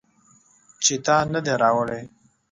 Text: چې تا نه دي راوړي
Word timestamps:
چې 0.83 0.93
تا 1.05 1.17
نه 1.33 1.39
دي 1.45 1.53
راوړي 1.63 2.01